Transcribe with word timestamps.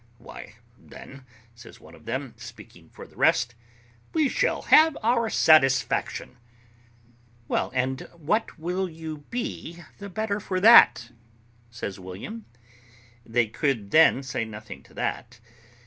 "Why, 0.17 0.55
then," 0.79 1.27
says 1.53 1.79
one 1.79 1.93
of 1.93 2.05
them, 2.05 2.33
speaking 2.35 2.89
for 2.89 3.05
the 3.05 3.15
rest, 3.15 3.53
"we 4.13 4.29
shall 4.29 4.63
have 4.63 4.97
our 5.03 5.29
satisfaction." 5.29 6.37
"Well, 7.47 7.69
and 7.75 8.01
what 8.17 8.57
will 8.57 8.89
you 8.89 9.19
be 9.29 9.83
the 9.99 10.09
better 10.09 10.39
for 10.39 10.59
that?" 10.59 11.11
says 11.69 11.99
William. 11.99 12.45
They 13.27 13.45
could 13.45 13.91
then 13.91 14.23
say 14.23 14.43
nothing 14.43 14.81
to 14.85 14.95
that. 14.95 15.39